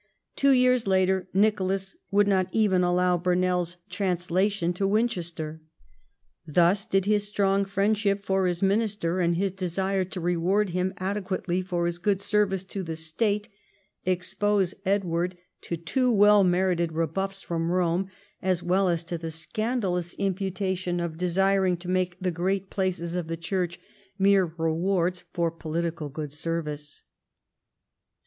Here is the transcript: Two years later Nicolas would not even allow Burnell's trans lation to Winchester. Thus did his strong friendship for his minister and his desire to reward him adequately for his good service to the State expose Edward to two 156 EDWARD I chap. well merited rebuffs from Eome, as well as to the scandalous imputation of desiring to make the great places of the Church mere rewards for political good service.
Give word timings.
Two 0.35 0.49
years 0.49 0.87
later 0.87 1.27
Nicolas 1.31 1.95
would 2.09 2.27
not 2.27 2.47
even 2.51 2.81
allow 2.83 3.17
Burnell's 3.19 3.77
trans 3.87 4.29
lation 4.29 4.73
to 4.73 4.87
Winchester. 4.87 5.61
Thus 6.47 6.87
did 6.87 7.05
his 7.05 7.27
strong 7.27 7.65
friendship 7.65 8.25
for 8.25 8.47
his 8.47 8.63
minister 8.63 9.19
and 9.19 9.35
his 9.35 9.51
desire 9.51 10.03
to 10.05 10.19
reward 10.19 10.69
him 10.69 10.95
adequately 10.97 11.61
for 11.61 11.85
his 11.85 11.99
good 11.99 12.19
service 12.19 12.63
to 12.63 12.81
the 12.81 12.95
State 12.95 13.47
expose 14.03 14.73
Edward 14.87 15.37
to 15.65 15.77
two 15.77 16.11
156 16.11 16.11
EDWARD 16.11 16.11
I 16.11 16.13
chap. 16.15 16.19
well 16.19 16.43
merited 16.49 16.93
rebuffs 17.11 17.43
from 17.43 17.69
Eome, 17.69 18.09
as 18.41 18.63
well 18.63 18.89
as 18.89 19.03
to 19.03 19.19
the 19.19 19.29
scandalous 19.29 20.15
imputation 20.15 20.99
of 20.99 21.17
desiring 21.19 21.77
to 21.77 21.87
make 21.87 22.17
the 22.19 22.31
great 22.31 22.71
places 22.71 23.13
of 23.15 23.27
the 23.27 23.37
Church 23.37 23.79
mere 24.17 24.45
rewards 24.57 25.25
for 25.31 25.51
political 25.51 26.09
good 26.09 26.33
service. 26.33 27.03